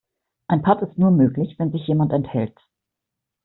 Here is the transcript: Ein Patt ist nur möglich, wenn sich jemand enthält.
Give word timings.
Ein 0.47 0.63
Patt 0.63 0.81
ist 0.81 0.97
nur 0.97 1.11
möglich, 1.11 1.59
wenn 1.59 1.71
sich 1.71 1.85
jemand 1.85 2.11
enthält. 2.11 2.57